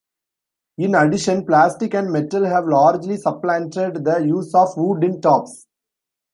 In 0.79 0.95
addition, 0.95 1.45
plastic 1.45 1.93
and 1.93 2.11
metal 2.11 2.43
have 2.43 2.65
largely 2.65 3.17
supplanted 3.17 4.03
the 4.03 4.17
use 4.25 4.51
of 4.55 4.75
wood 4.75 5.03
in 5.03 5.21
tops. 5.21 5.67